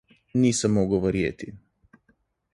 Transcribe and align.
Nisem 0.39 0.71
mogel 0.77 0.99
verjeti. 1.03 1.49